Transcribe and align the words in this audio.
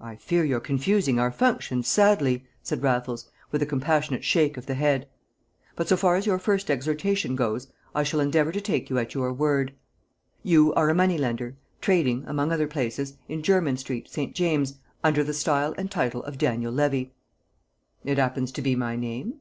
"I 0.00 0.16
fear 0.16 0.42
you're 0.42 0.58
confusing 0.58 1.18
our 1.18 1.30
functions 1.30 1.86
sadly," 1.86 2.46
said 2.62 2.82
Raffles, 2.82 3.28
with 3.50 3.60
a 3.60 3.66
compassionate 3.66 4.24
shake 4.24 4.56
of 4.56 4.64
the 4.64 4.72
head. 4.72 5.06
"But 5.76 5.86
so 5.86 5.98
far 5.98 6.16
as 6.16 6.24
your 6.24 6.38
first 6.38 6.70
exhortation 6.70 7.36
goes, 7.36 7.66
I 7.94 8.02
shall 8.02 8.20
endeavour 8.20 8.52
to 8.52 8.60
take 8.62 8.88
you 8.88 8.96
at 8.96 9.12
your 9.12 9.34
word. 9.34 9.74
You 10.42 10.72
are 10.72 10.88
a 10.88 10.94
money 10.94 11.18
lender 11.18 11.58
trading, 11.82 12.24
among 12.26 12.52
other 12.52 12.68
places, 12.68 13.18
in 13.28 13.42
Jermyn 13.42 13.76
Street, 13.76 14.08
St. 14.08 14.34
James's, 14.34 14.78
under 15.04 15.22
the 15.22 15.34
style 15.34 15.74
and 15.76 15.90
title 15.90 16.22
of 16.22 16.38
Daniel 16.38 16.72
Levy." 16.72 17.12
"It 18.02 18.18
'appens 18.18 18.52
to 18.52 18.62
be 18.62 18.74
my 18.74 18.96
name." 18.96 19.40